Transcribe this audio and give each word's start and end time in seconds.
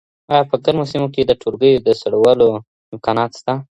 آیا 0.31 0.43
په 0.49 0.55
ګرمو 0.63 0.89
سیمو 0.91 1.07
کي 1.13 1.21
د 1.25 1.31
ټولګیو 1.41 1.83
د 1.85 1.87
سړولو 2.01 2.47
امکانات 2.93 3.31
سته؟ 3.39 3.53